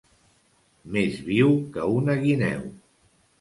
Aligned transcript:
Més 0.95 1.19
viu 1.27 1.51
que 1.77 1.85
una 1.99 2.17
guineu. 2.25 2.65